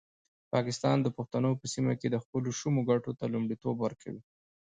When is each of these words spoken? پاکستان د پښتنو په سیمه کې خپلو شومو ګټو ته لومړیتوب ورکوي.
پاکستان 0.53 0.97
د 1.01 1.07
پښتنو 1.17 1.51
په 1.61 1.65
سیمه 1.73 1.93
کې 1.99 2.21
خپلو 2.23 2.49
شومو 2.59 2.81
ګټو 2.89 3.11
ته 3.19 3.25
لومړیتوب 3.33 3.75
ورکوي. 3.81 4.21